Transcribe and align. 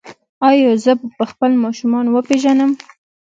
ایا 0.49 0.71
زه 0.83 0.91
به 1.17 1.23
خپل 1.31 1.51
ماشومان 1.63 2.05
وپیژنم؟ 2.09 2.71